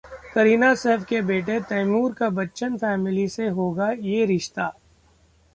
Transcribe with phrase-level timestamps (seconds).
[0.33, 4.71] करीना-सैफ के बेटे तैमूर का बच्चन फैमिली से होगा ये रिश्ता...